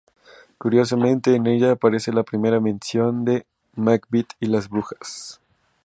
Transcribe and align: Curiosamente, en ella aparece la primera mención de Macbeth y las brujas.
Curiosamente, 0.57 1.35
en 1.35 1.45
ella 1.45 1.73
aparece 1.73 2.11
la 2.11 2.23
primera 2.23 2.59
mención 2.59 3.23
de 3.23 3.45
Macbeth 3.75 4.33
y 4.39 4.47
las 4.47 4.67
brujas. 4.67 5.39